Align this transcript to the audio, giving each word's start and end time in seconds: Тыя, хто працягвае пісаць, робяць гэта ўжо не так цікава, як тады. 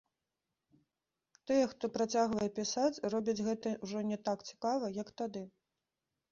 Тыя, 1.51 1.65
хто 1.73 1.85
працягвае 1.99 2.49
пісаць, 2.61 3.01
робяць 3.17 3.39
гэта 3.51 3.77
ўжо 3.87 3.99
не 4.15 4.21
так 4.31 4.39
цікава, 4.51 4.93
як 5.01 5.09
тады. 5.23 5.49